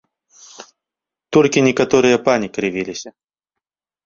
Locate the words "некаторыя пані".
1.67-2.47